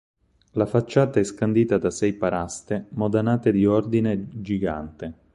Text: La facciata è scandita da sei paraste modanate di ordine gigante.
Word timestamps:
La 0.53 0.65
facciata 0.65 1.19
è 1.19 1.23
scandita 1.23 1.77
da 1.77 1.91
sei 1.91 2.13
paraste 2.13 2.87
modanate 2.93 3.51
di 3.51 3.67
ordine 3.67 4.29
gigante. 4.41 5.19